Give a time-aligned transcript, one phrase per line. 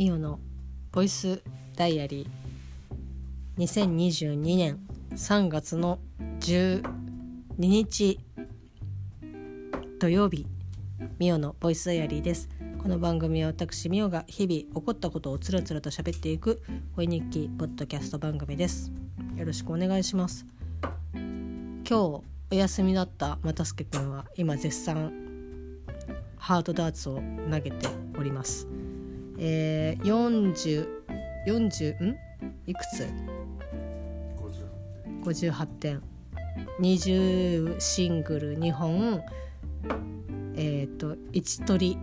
[0.00, 0.40] ミオの
[0.92, 1.42] ボイス
[1.76, 3.62] ダイアリー。
[3.62, 4.78] 2022年
[5.10, 5.98] 3月の
[6.40, 6.82] 12
[7.58, 8.18] 日
[9.98, 10.46] 土曜日
[11.18, 12.48] ミオのボイスダイアリーです。
[12.82, 16.62] この番組は私ミオが日々起こったことをつらつらと喋っていく
[16.96, 18.90] 声日記ポッドキャスト番組です。
[19.36, 20.46] よろしくお願いします。
[21.12, 25.12] 今日お休みだった又助くんは今絶賛
[26.38, 27.86] ハードダーツを投げて
[28.18, 28.66] おります。
[29.42, 30.86] えー、4040
[31.46, 32.16] 40ん？
[32.66, 33.08] いくつ
[35.24, 36.02] ?58 点。
[36.78, 39.22] 20シングル2本。
[40.56, 41.98] えっ、ー、と1取り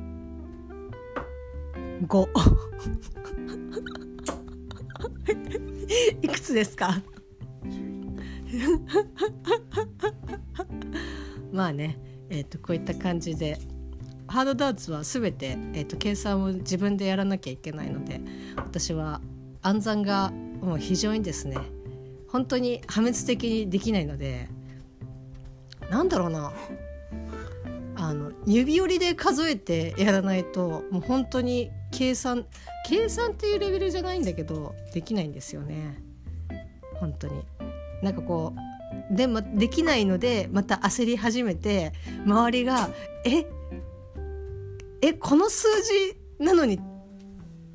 [2.07, 2.27] 5
[6.23, 7.01] いくつですか？
[11.51, 11.99] まあね
[12.31, 13.59] えっ、ー、とこういった感じで。
[14.27, 18.21] ハードダーツは全て、えーと、計算を自分でやらなきゃいけないので
[18.57, 19.21] 私は
[19.61, 21.57] 暗算がもう非常にですね
[22.29, 24.49] 本当に破滅的にできないので
[25.89, 26.51] なんだろうな。
[27.99, 32.45] あの指折りで数えてやらないともう本当に計算
[32.85, 35.99] 計算っていうレベルじゃないんだけどできないんですよね。
[36.99, 37.41] 本当に。
[38.03, 38.53] なんかこ
[39.11, 41.91] うでもできないのでまた焦り始めて
[42.25, 42.89] 周りが
[43.25, 43.56] 「え？
[45.01, 45.67] えこの数
[46.39, 46.79] 字なのに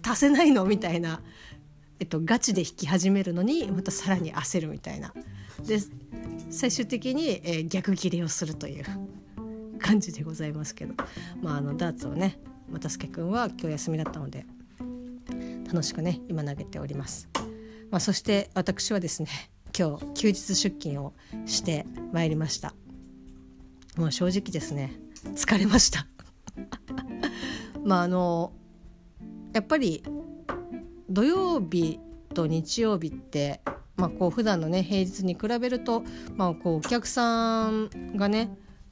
[0.07, 0.65] 足せないの？
[0.65, 1.23] みたいな、
[2.01, 5.13] えっと、ガチで引き始めるのにまたさらに焦るみたいな。
[5.67, 5.79] で
[6.51, 8.85] 最終的に、えー、逆ギレをするという
[9.79, 10.95] 感じでございますけど、
[11.41, 12.39] まあ、あのダーツをね
[12.71, 14.45] 又助君は今日休みだったので
[15.67, 17.29] 楽しくね今投げております。
[17.91, 19.29] まあ、そして私はですね
[19.79, 21.15] 今日休日出勤を
[21.47, 22.75] してまいりました。
[23.97, 24.93] もう正直ですね
[25.35, 26.07] 疲れました。
[27.85, 28.53] まああの
[29.53, 30.03] やっぱり
[31.09, 31.99] 土曜日
[32.35, 33.61] と日曜日って
[33.97, 36.03] まあ、こう普段のね平日に比べると、
[36.35, 38.51] まあ、こうお客さんがね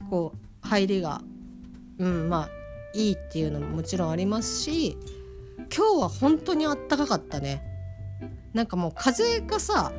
[0.09, 1.21] こう入りが、
[1.97, 2.49] うんまあ、
[2.93, 4.97] いいっていうのももちろんありますし
[5.75, 7.63] 今日は本当にあったかかったね。
[8.53, 9.91] なんかもう風がさ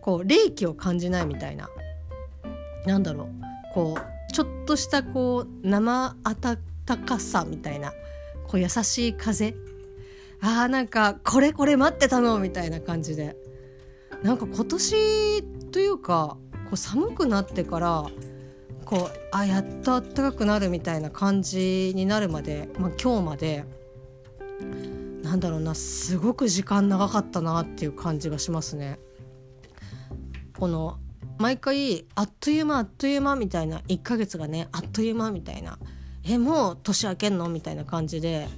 [0.00, 1.68] こう冷気を感じないみたいな。
[2.86, 3.28] なんだろう。
[3.74, 6.58] こうちょっとしたこう生暖
[6.96, 7.92] かさみたいな
[8.46, 9.54] こう優しい風
[10.40, 13.36] あーなんかこれこれ待ってたのみたいな感じで
[14.22, 16.36] なんか今年というか
[16.66, 18.06] こう寒くなってから
[18.84, 23.64] こうあやっと暖かくなるみたいな感じになるまで、まあ、今日まで
[25.22, 29.00] なんだろうなすごく時間長かったなっていう感じがしますね。
[30.58, 30.98] この
[31.38, 35.78] 毎回あっという間あっという間みたいな1ヶ月がねあっという間みたいな
[36.28, 37.48] えもう年明けんの？
[37.48, 38.48] みたいな感じで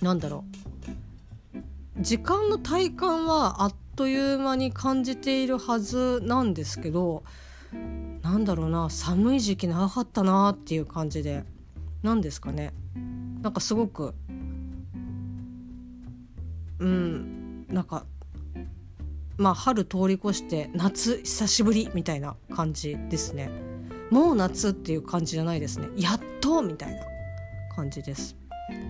[0.00, 0.44] なんだろ
[1.96, 2.02] う。
[2.02, 7.24] 時間の体感はあっという間に感じているはずなんですけど
[8.22, 11.44] なんだろうな寒い時期長かったなっていう感じで
[12.02, 12.72] 何ですかね。
[13.42, 14.14] なんかすごく
[16.78, 18.06] うんなんか
[19.36, 23.50] まあ春通り越して夏久しぶりみたいな感じですね。
[24.10, 27.00] もう夏っていう感じじゃないですねやっとみたいな
[27.74, 28.36] 感じです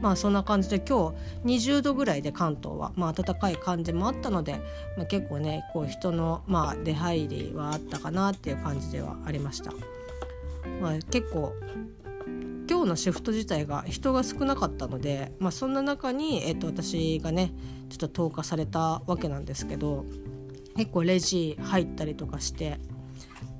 [0.00, 1.14] まあそんな感じで今
[1.44, 4.60] 日20度ぐらいで関東は、まあ、暖かい感じもあったので、
[4.96, 9.72] まあ、結構ねこう人の、まあ、出入りはあったかなっていう感じではありました。
[10.80, 11.54] まあ、結構
[12.68, 17.52] 今日のシフト自体が人が少なかったので、まあ、そんな中に、えっと、私がね
[17.88, 20.04] ちょっと投下されたわけなんですけど
[20.76, 22.78] 結構レジ入ったりとかして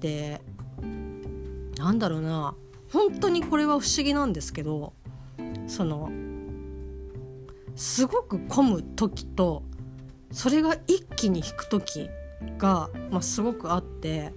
[0.00, 0.40] で
[1.78, 2.54] なんだろうな。
[2.92, 4.94] 本当にこれは不思議なんですけど
[5.66, 6.10] その
[7.76, 9.62] すごく混む時と
[10.32, 12.10] それが一気に引く時
[12.56, 14.32] が、まあ、すごくあって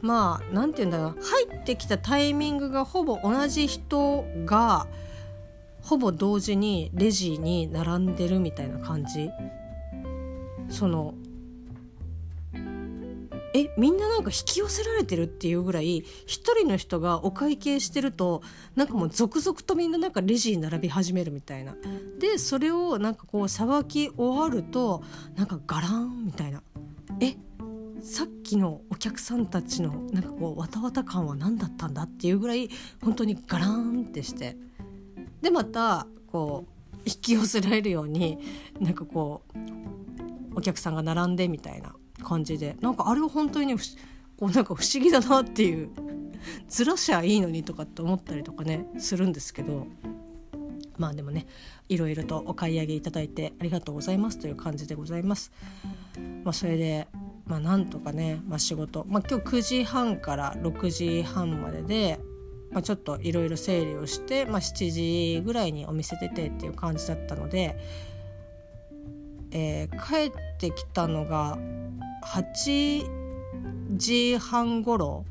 [0.00, 4.86] まあ何て言うんだろう入ってきたタイミングがほぼ同じ人が
[5.82, 9.30] ほぼ同時にレジに並んでるみたいな感じ。
[10.68, 11.14] その
[13.56, 18.42] えみんななんか引き寄せられてるっていうぐらい一人の人がお会計してると
[18.74, 21.74] なんかもう続々とみんななんかレジに並び始めるみたいな。
[22.18, 25.02] でそれをなんかこうさばき終わると
[25.36, 26.62] なんかガランみたいな。
[27.20, 27.36] え
[28.02, 32.68] さっきのお客さんたちのなんかこうわたわた感は何だったんだっていうぐらい
[33.02, 34.56] 本当にガランってして。
[35.40, 38.38] でまたこう引き寄せられるように
[38.80, 41.94] なんかこうお客さんが並んでみたいな。
[42.26, 42.76] 感じで。
[42.80, 43.76] なんかあれは本当にね
[44.38, 45.90] こうなんか不思議だなっていう。
[46.68, 49.86] ずらしゃいいのにとかって思ったりとかねするんですけど。
[50.98, 51.46] まあでもね
[51.88, 55.52] いろいろとお買い上げいただいてありがとうございますという感じでございます。
[56.42, 57.06] まあ、それで、
[57.44, 62.20] まあ、なんとかね、まあ、仕事、まあ、今日9時半から6時半までで、
[62.70, 67.76] まあ、ちょっといろいろ整理をして、まあ、7時ぐらいにお店出てっていう感じだったので、
[69.50, 71.58] えー、帰ってきたのが
[72.24, 75.24] 8時半ごろ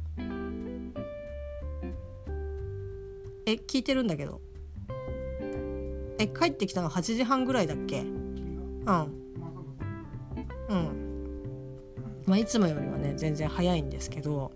[3.45, 4.41] え聞いてるんだけど。
[6.17, 8.01] え帰ってきたの8時半ぐらいだっけ？
[8.01, 8.07] うん。
[10.69, 10.89] うん。
[12.25, 14.51] まあいつもよりはね全然早いんですけど。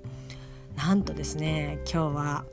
[0.75, 2.45] なんとですね今日は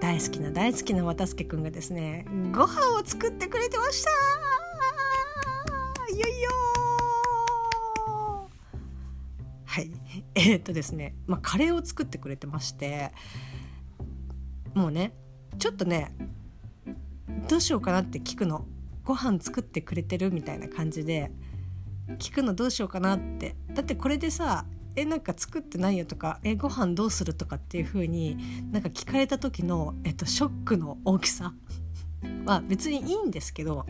[0.00, 4.10] 大好きな大好きな渡助くんがですねご飯を作ってくれてました
[6.12, 6.50] いよいよ。
[10.34, 13.12] え、っとですね、まあ、カレーを作ってくれてまして
[14.74, 15.12] もうね
[15.58, 16.14] ちょっとね
[17.48, 18.66] どうしようかなって聞くの。
[19.04, 21.32] ご飯作ってくれてるみたいな感じで
[22.18, 23.56] 聞くのどうしようかなって。
[23.74, 24.64] だってこれでさ
[24.94, 28.36] えなんか作ってないよとかえご飯どうするとかっていう風に
[28.70, 31.54] なんか聞かれた時の、えっと、ショックの大きさ
[32.44, 33.86] は別にいいんですけど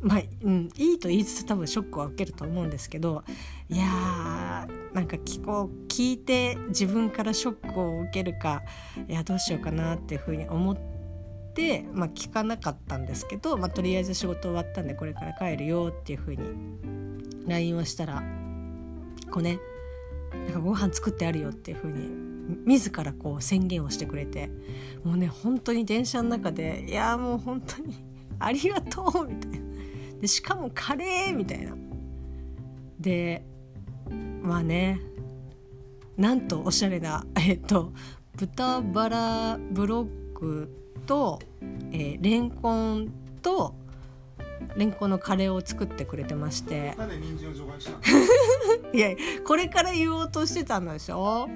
[0.00, 3.24] まあ、うん、いいと言いつつ多分ショックは受けると思うんですけど
[3.68, 8.62] いやーなんか聞こう聞いて自分からショックを受けるか
[9.08, 10.88] いやどうしようかなっていう風に思って。
[11.92, 16.44] まあ、聞かなかったんですけど、まあ、とりあえず仕事終わったんでこれから帰るよっていう風に
[17.48, 18.22] LINE をしたら
[19.28, 19.58] こうね
[20.32, 22.28] なんかご飯作ってあるよっていう風に
[22.64, 24.50] 自らこう宣言をしてくれて
[25.02, 28.04] もうね本当に電車の中でいやもう本当に
[28.38, 29.67] ありがとうみたいな
[30.20, 31.74] でしかもカレーみたいな。
[33.00, 33.44] で
[34.42, 35.00] まあね
[36.16, 37.92] なんとおしゃれな えっと
[38.36, 40.68] 豚バラブロック
[41.06, 41.38] と、
[41.92, 43.08] えー、レンコン
[43.42, 43.74] と
[44.76, 46.96] レンコンのカレーを作ってくれてまして。
[48.92, 49.10] いや
[49.46, 51.48] これから言おうとしてたんでしょ？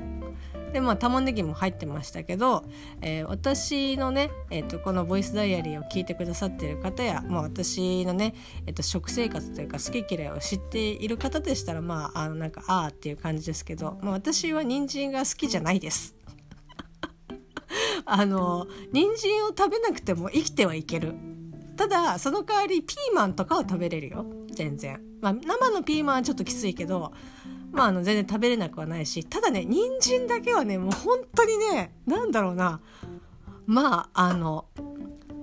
[0.72, 2.64] でまあ玉ねぎも入ってましたけど、
[3.02, 8.34] えー、私のね、えーと、この「ボイスダイアリー」を聞いてくださってる方や、まあ、私のね、
[8.66, 16.14] えーと、食生活というか好き嫌いを知っている方でしたらまああのなんかああっていう感じですけど、まあ、私は人参が好きじゃないです。
[18.04, 21.14] あの人参を食べなくても生きてはいける。
[21.76, 24.26] ただその代わりピーマンとかは食べれるよ。
[24.52, 27.12] 全然、まあ、生のピーマンはちょっときついけど
[27.72, 32.80] まあ、あの全然食べれなくはないしただね人参だけはねもう本当にねなんだろうな。
[33.66, 34.66] まああの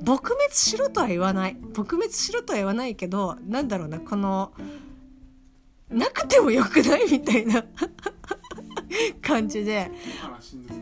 [0.04, 1.58] 撲滅しろとは言わない。
[1.74, 4.54] 撲滅しろとは言わないけどなんだろうなこの
[5.90, 7.66] なくてもよくないみたいな
[9.22, 9.92] 感じで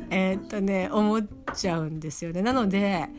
[0.09, 2.41] えー、っとね思っちゃうんですよね。
[2.41, 3.09] なので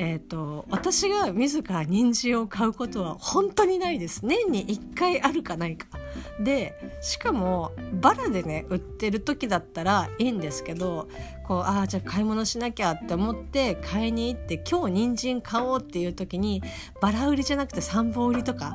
[0.00, 4.24] えーと、私が自ら人参を買うことは本当にないです。
[4.24, 5.86] 年に1回あるかないか。
[6.40, 11.08] でしかもバラでね売ってる時だったらいいんですけど
[11.46, 16.62] こうああじゃあ買い物しなきゃって思って買いに行って今日人参買おうっていう時に
[17.00, 18.74] バラ売りじゃなくて3本売りとか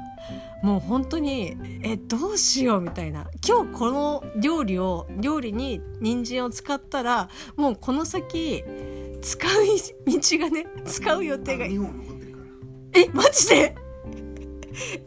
[0.62, 3.28] もう本当にえどうしようみたいな。
[3.46, 8.64] 今日この料理を料理に人参を使ったらもうこの先
[9.24, 9.52] 使う
[10.06, 11.66] 道がね使う予定が。
[11.66, 13.76] えマジで？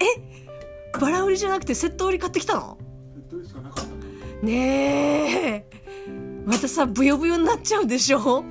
[0.00, 2.78] えバラ売りじゃなくてセット売り買ってきたの？
[4.42, 5.70] ねえ。
[6.44, 8.44] またさブヨブヨになっちゃうでしょ？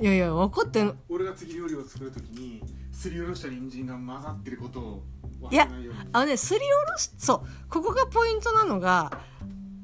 [0.00, 0.98] いやいや分かってん。
[1.08, 5.02] 俺が次料理を作るときにすりおろした人参が混ざってることを
[5.50, 5.68] いや
[6.12, 9.10] あのねすりおろしそうここがポイントなのが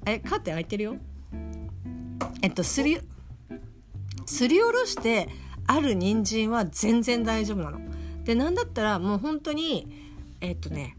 [0.07, 0.97] えカーテン開いてるよ
[2.43, 3.01] えっとすり
[4.27, 5.29] すりおろして
[5.67, 7.79] ある人参は全然大丈夫なの。
[8.25, 9.89] でなんだったらもう本当に
[10.41, 10.97] えっとね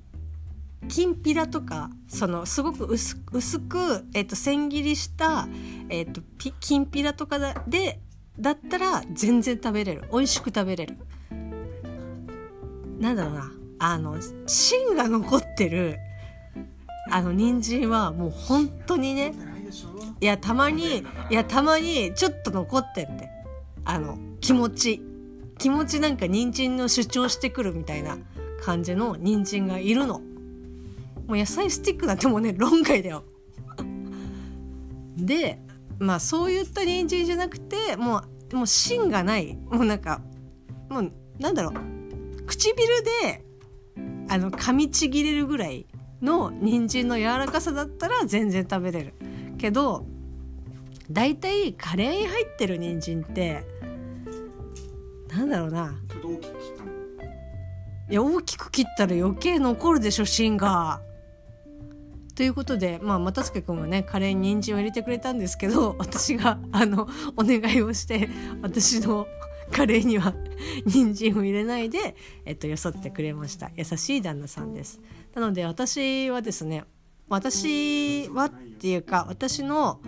[0.88, 5.48] きんぴらとかそのすごく薄く、えっと、千切りした、
[5.90, 6.22] えっと、
[6.60, 8.00] きんぴらとかで
[8.40, 10.98] だったら全然食べれる美味しく食べれる。
[13.00, 15.98] なんだろうなあの芯が残ってる
[17.12, 19.34] あの人参はもう本当にね
[20.22, 21.00] いやたまに
[21.30, 23.30] いやたまにちょっと残ってんで
[23.86, 25.04] あの気持ち。
[25.60, 28.18] 気持ちなんか人参の主張してくるみたいな
[28.62, 30.20] 感じの人参がいるの。
[31.28, 33.26] もう野菜スティックなんてもうね論外だよ。
[35.18, 35.60] で
[36.00, 38.24] まあそういった人参じゃなくても
[38.54, 39.58] うもう芯がない。
[39.70, 40.22] もうなんか
[40.90, 42.46] もうなんだろう。
[42.46, 43.44] 唇で
[44.30, 45.88] あの噛みちぎれるぐらい
[46.22, 49.14] の人参の柔らかさだったら全然食べれる。
[49.60, 50.06] けど
[51.12, 53.64] 大体カレーに入ってる人参って
[55.30, 55.96] なんだろうな。
[56.10, 56.92] ちょっと大きく切ったの？
[58.10, 61.02] いや大きく切ったら余計残るでしょ芯が。
[62.36, 68.30] ということで、まあ、又助君はねカレーに人参を入れてくれたんですけど 私があのお願いをして
[68.62, 69.28] 私の
[69.72, 70.34] カレーには
[70.88, 73.72] 人参を入れないで、えっと、よそってくれました。
[73.76, 75.02] 優しい旦那さんです。
[75.36, 76.86] なので私はですね
[77.28, 78.50] 私は
[78.80, 80.00] っていうか私の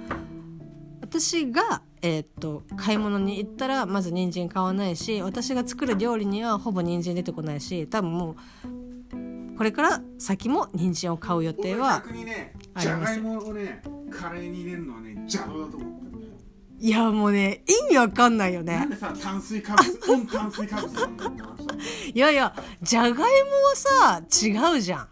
[1.01, 12.31] 私が、えーっと買い物に行ったらまず人参買わないし私が作る料理にはほぼ人参出てこないし多分もうこれから先も人参を買う予定はありま
[12.77, 12.81] す。
[12.81, 16.11] じゃがいもをねカレーに入れるのはね邪道だと思ってる。
[16.11, 16.33] んだよ
[16.79, 18.77] いやもうね意味わかんないよね。
[18.77, 21.75] なんでさ炭水化物 温炭水化物なんだって話だ
[22.13, 23.29] いやいやじゃがいもは
[23.75, 25.07] さ違うじゃん。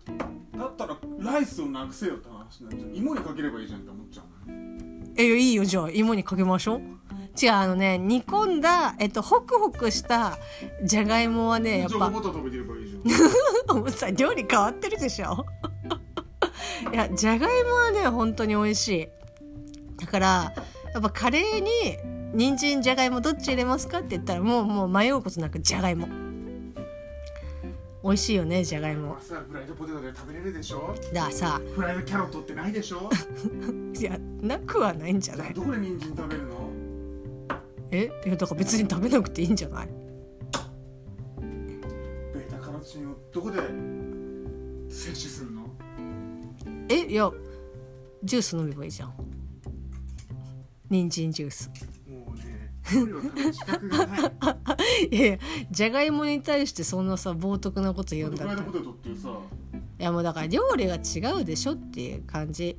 [0.57, 5.11] だったらライスをなくせよって話になっちゃう芋にかければいいじゃんって思っちゃうのね。
[5.17, 5.91] えいいよじゃあ。
[5.91, 6.81] 芋にかけましょう。
[7.41, 10.37] 違うあのね煮込んだえっとホクホクした
[10.83, 12.11] じゃがいもはねやっぱ。
[14.11, 15.45] 料理変わってるでしょ。
[16.91, 19.07] いやじゃがいもはね本当に美味しい。
[19.99, 20.53] だから
[20.93, 21.69] やっぱカレーに
[22.33, 26.07] 人参じゃがいもどっち入れますかって言ったらもうもう迷うことなくじゃがいも
[28.03, 29.17] 美味しいよねじゃがいも。
[29.19, 30.95] さフライドポテトで食べれるでしょ？
[31.13, 31.59] ださ。
[31.75, 33.09] フライドキャロットってないでしょ？
[33.99, 35.53] いやなくはないんじゃない？
[35.53, 36.69] どこで人参食べるの？
[37.91, 38.11] え？
[38.25, 39.89] いやだから別に食べなくていいんじゃない？
[41.41, 43.57] ベータカロチンをどこで
[44.89, 45.63] 摂取するの？
[46.87, 47.05] え？
[47.05, 47.29] いや
[48.23, 49.13] ジュース飲めばいいじゃん。
[50.89, 51.69] 人参ジュース
[55.11, 55.37] い いやいや
[55.71, 58.63] じゃがいもに対してそんなさ冒涜なこと言うんフだって
[59.09, 62.77] いやもうだから料理が違うでしょっていう感じ。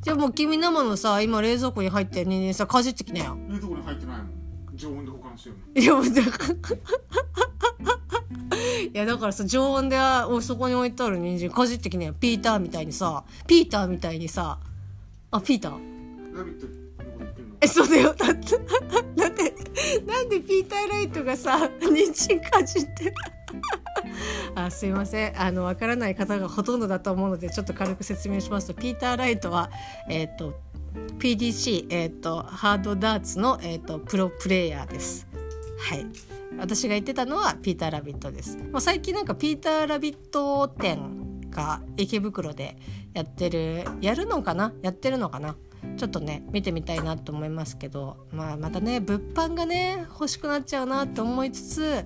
[0.00, 3.36] じゃあもう君生のさ今冷蔵庫に入ってる人間さかじってきなよ。
[3.48, 4.30] 冷蔵庫に入ってないもん
[4.74, 5.82] 常温で保管してるの？
[5.82, 6.44] いやもうだから
[8.58, 12.14] いやだからさ常温でおそこに置いてある人参かじってきなよ。
[12.14, 14.58] ピーターみたいにさピーターみたいにさ。
[15.30, 16.87] あピーター？
[17.60, 18.14] えそうだよ。
[18.14, 18.56] だって
[19.16, 19.54] だって
[20.06, 23.12] なんでピーター・ライトがさ人参かじって
[24.54, 25.40] あすいません。
[25.40, 29.70] あのわからない方がほとんどだと思うのでちょっと軽く説明しますとピーター・ライトは
[30.08, 30.60] えっ、と
[31.18, 35.26] PDC、えー、とハードダーツの、えー、とプロプレイヤーです。
[35.78, 36.06] はい。
[36.58, 38.56] 私が言ってたのはピーター・ラビットです。
[38.56, 42.76] もう最近なんかピーター・ラビット展が池袋で
[43.14, 44.72] やってるやるのかな？
[44.82, 45.56] やってるのかな？
[45.96, 52.04] ちょっとね見てみたいなと思いますけど、まあ、またね物販がね欲しくなっちゃうなと思いつつ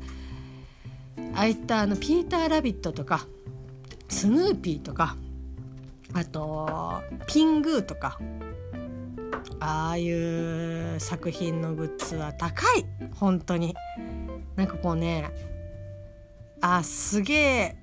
[1.34, 3.26] ああいったあのピーター・ラビットとか
[4.08, 5.16] スヌーピーとか
[6.14, 8.18] あとピングーとか
[9.60, 12.84] ああいう作品のグッズは高い。
[13.14, 13.74] 本当に。
[14.56, 15.30] なんかこうね
[16.60, 17.76] あすげえ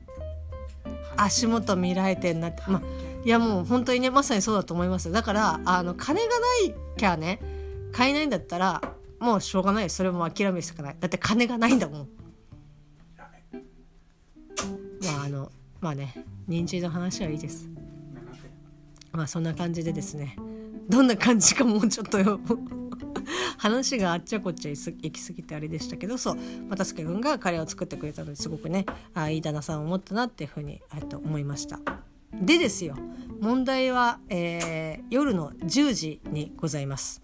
[1.17, 2.63] 足元見られてんなって。
[2.67, 5.11] まあいやもう本当にねまさにそうだと思います。
[5.11, 7.39] だからあの金がないきゃね
[7.91, 8.81] 買えないんだったら
[9.19, 9.89] もうしょうがない。
[9.89, 10.97] それも諦めるしかない。
[10.99, 12.09] だって金がないんだもん。
[15.03, 17.69] まああのまあね人参の話はいいです。
[19.11, 20.38] まあそんな感じでですね。
[20.88, 22.39] どんな感じかもうちょっとよ。
[23.57, 26.38] 話があっちゃこっちゃ行き過ぎてあれでしたけどそう。
[26.69, 31.79] 又助君がカレーを作ってくれたのですごくねあいい旦那さんを持ったなっていうふうにえっと思いました。
[32.33, 32.95] でですよ
[33.39, 37.24] 問題は、えー夜の10時にございます。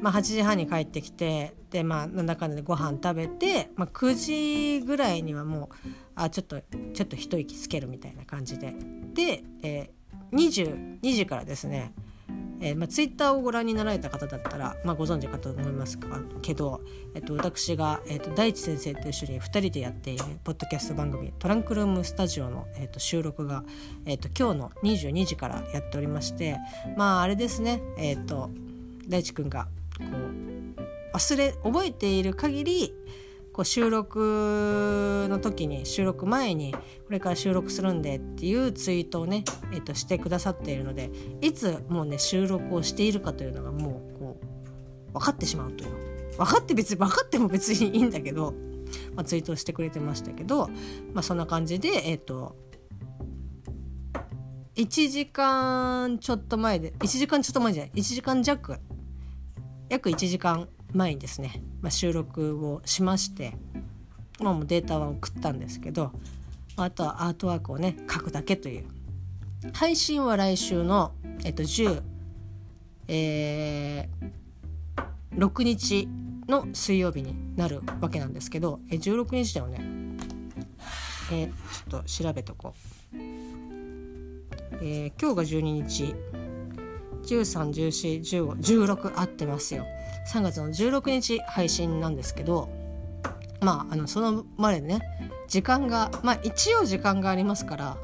[0.00, 8.74] まあ、8時半に帰ってきてでまあなんだかんだでご飯食べて、まあ、9時ぐらいにはもうあちょっとちょっと一息つけるみたいな感じで
[9.14, 11.94] で、えー、22時からですね、
[12.64, 15.98] えーまあ、ツイッターをご覧になられた方だったら、まあ、ご存知かと思います
[16.42, 16.80] けど、
[17.14, 23.64] えっと、私が、えっと、大地先生と一緒に2人でやっているポッドキャスト番組「トランクルームスタジオの」えっと、収録が、
[24.06, 26.56] えっと、今日の22時からやっておりまして
[26.96, 28.50] まああれですねえっと
[29.08, 29.66] 大地くんが
[29.98, 32.94] こう忘れ覚えている限り
[33.52, 36.80] こう収録の時に収録前にこ
[37.10, 44.40] れから収録するんでっていうツイートをね、えっとしてくださっているのでいつもうね収録をしているかというのがもうこ
[45.10, 46.12] う分かってしまうという。
[46.38, 48.54] 分かって別に分かっても別にいいんだけど、
[49.14, 50.68] まあ、ツイートをしてくれてましたけど、
[51.12, 52.56] まあ、そんな感じでえっと
[54.76, 58.80] 1時間ちょっと前で1時間ちょっと前じゃない1時間弱。
[59.90, 63.54] 約1時間前にですね、まあ、収録をしまして、
[64.40, 66.12] まあ、もうデータは送ったんですけど
[66.76, 68.84] あとはアートワークをね書くだけという。
[69.72, 71.12] 配信は来週の、
[71.44, 72.02] えっと、10、
[73.06, 76.08] えー、6日
[76.48, 79.80] の水曜日になるわけなんですけどえ16日だよね。
[81.30, 82.74] えちょっと調べとこ
[83.14, 86.31] う、えー、今日が12日。
[87.22, 89.86] 13141516合ってますよ。
[90.32, 92.68] 3月の16日配信なんですけど
[93.60, 95.00] まああのそのまでね
[95.48, 97.96] 時間がまあ一応時間がありますから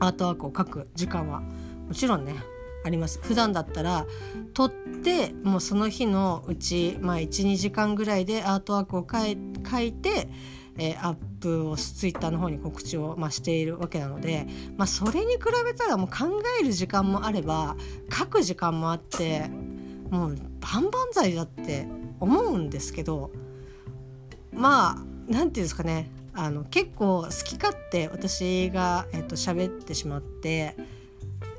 [0.00, 2.34] アートワークを描く時間はもちろんね
[2.84, 3.18] あります。
[3.22, 4.06] 普段だったら
[4.52, 10.28] 撮ってもうその日のうち、まあ、12時間ぐらいでアートワークを書い書いて、
[10.78, 14.46] えー、アップをツイッターの方に告知を、まあ、しているわけなので、
[14.78, 17.76] まあ、それに比べたらもう考える時間もあれば
[18.10, 19.50] 書く時間もあって
[20.10, 21.86] もう万々歳だって
[22.18, 23.30] 思うんですけど
[24.52, 30.74] まあ何て言うんですかねあの結構好き勝手私が、えっと喋ってしまって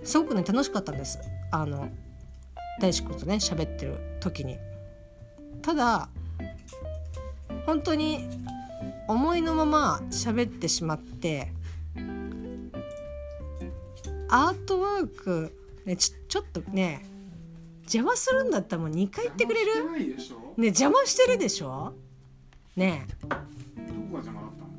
[0.04, 1.20] すごくね楽しかったんです
[1.52, 1.90] あの
[2.82, 4.58] 大志君とね喋ってる時に。
[5.62, 6.10] ただ
[7.66, 8.30] 本当に
[9.08, 11.52] 思いのまま喋ってしまって
[14.30, 15.54] アートワーク、
[15.86, 17.06] ね、ちちょっとね
[17.84, 19.90] 邪魔するんだったらもう2回言ってくれる？
[20.58, 21.94] ね邪魔してるでしょ？
[22.76, 23.06] ね。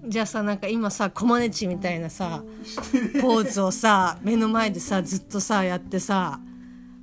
[0.08, 2.42] じゃあさなんか今さコマネチみたいなさ
[3.20, 6.38] ポーズをさ目の前でさずっとさやってさ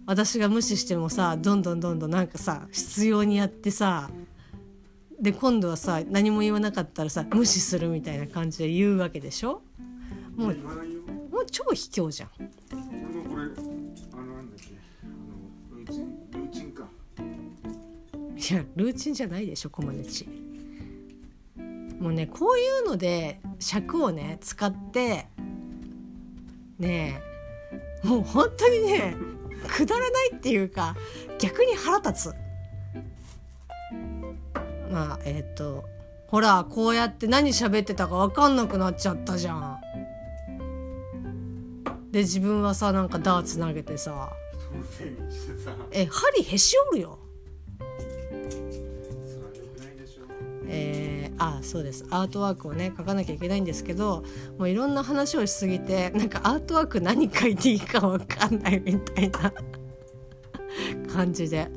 [0.06, 4.10] 私が無視してもさどんどんどんどんなんかさ必要にやってさ
[5.24, 9.62] で今度はさ何も言わなかったらさ無視するみたいな感じで言うわけでしょ？
[10.36, 10.56] もう
[11.32, 12.30] もう超卑怯じゃん。
[12.30, 14.65] これあのなんだっけ
[15.01, 16.84] あのルーチンルーチンか
[18.36, 20.27] いやルーチンじゃないでしょコマネチ。
[22.01, 25.27] もうねこういうので尺をね使って
[26.77, 27.22] ね
[28.03, 29.15] えもう本当にね
[29.69, 30.98] くだらないっていうか
[31.39, 32.36] 逆に腹立つ
[34.93, 35.84] まあえっ、ー、と
[36.27, 39.77] ほらこうやって何喋ってたか分かんなくなっちゃったじゃん。
[42.12, 44.32] で自分はさなんかダーツ投げてさ。
[45.91, 47.19] え針へし折るよ。
[51.39, 52.06] あそうです。
[52.10, 54.23] アートワークをね書かなきゃいけないんですけど
[54.58, 59.53] もういろんな話をしすぎてなんかアートワーク何書いていいか分かんないみたいな
[61.12, 61.69] 感じで。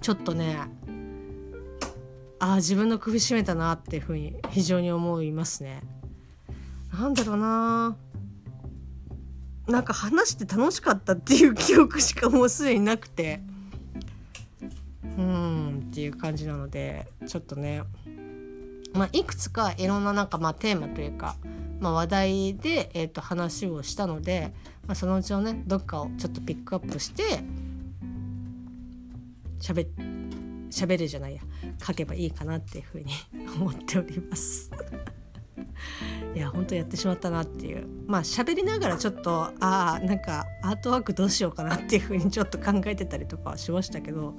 [0.00, 0.58] ちょっとね
[2.44, 5.82] ああ自分の首絞めたなっていうふうに非常に思いますね。
[6.92, 7.96] なんだろうな。
[9.66, 13.40] なんか話して楽しかったっていう記憶しかもうすでになくて。
[15.16, 17.82] うんっていう感じなのでちょっとね。
[18.92, 21.36] まあ、いくつかいろんななんかまあテーマというか、
[21.80, 24.52] まあ、話題で、えー、と話をしたので、
[24.86, 27.42] まあ、そのうちのねどっかをちょっとピックアップして
[29.60, 29.86] しゃべ
[30.74, 31.42] しゃべるじゃないや
[31.80, 33.12] 書けばいいかなっていうふうに
[33.56, 34.70] 思っております。
[36.34, 44.36] いや本当やってしまったなっていうまあ喋りながらちょっとああなんかアートワークどうしようかなっていうふうにちょっと考えてたりとかはしましたけど、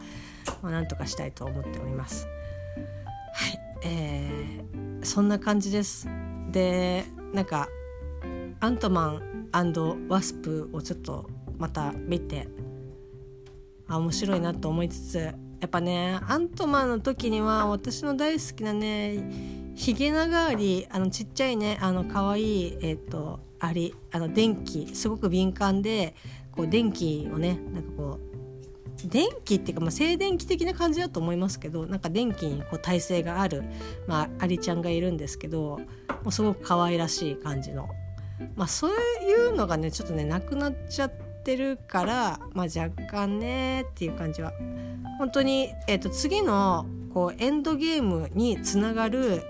[0.62, 2.28] まあ、なんとかしたいと思っております。
[3.34, 6.08] はいえー、そんな感じです
[6.52, 7.70] でなんか
[8.60, 12.48] アントマンワスプをちょっとまた見て
[13.88, 26.14] あ面白いなと思いつつやっぱねアントマンの時には私の大好きなねヒゲ長アリあのちっちゃいねあの可愛いえっ、ー、とアリあの電気すごく敏感で
[26.52, 28.20] こう電気をねなんかこ
[29.04, 33.64] う電気っていうか、まあ、静電気的な感じだと思いますけどなんか電気にこう耐性がある、
[34.06, 35.80] まあ、アリちゃんがいるんですけども
[36.28, 37.90] うすごく可愛らしい感じの、
[38.56, 44.52] まあ、そういうのがねちょっとねなくなっちゃっててるから、まあ、若干ねっていう感じは
[45.20, 49.44] 本当に、えー、と次のこうエンドゲームにつながる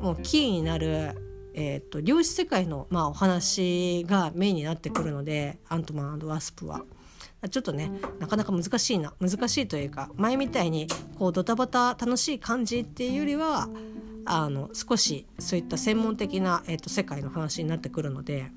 [0.00, 1.20] もうキーになる
[1.56, 6.82] えーと、量子世界の、まあ、お話がメインになってくるのでアントマンワスプは。
[7.48, 10.86] ちょっとねなかなか難しいな難しいというか前みたいに
[11.18, 13.68] こうドタバタ楽しい感じっていうよりは
[14.24, 18.50] あの少しそういった専門的な、えーと、世界の話になってくるので、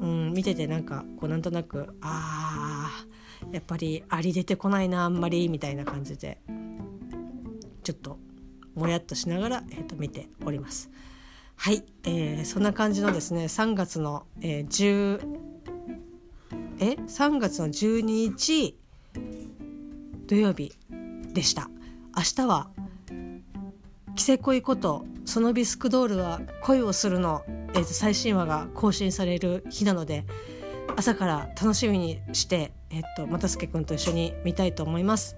[0.00, 6.38] うん、見ててなんかこうなんとなくあーやっぱりあり出てこないなあんまりみたいな感じで
[7.82, 8.18] ちょっと
[8.74, 10.90] もやっとしながら、えーと、見ております。
[11.56, 15.20] はい、えー、そんな感じのですね3月の、えー、
[16.78, 18.78] え3月の12日
[20.28, 20.72] 土曜日
[21.32, 21.68] でした
[22.16, 22.70] 明日は
[24.14, 27.42] 「キセ恋ことそのビスクドールは恋をするの」
[27.74, 30.24] えー、と最新話が更新される日なので
[30.96, 35.36] 朝から楽しみにして、えー、と又助君と一緒に見たいと思います。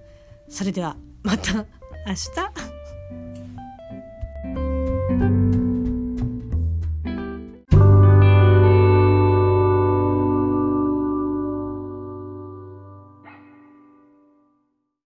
[0.49, 1.65] それではまた
[2.05, 2.60] 明日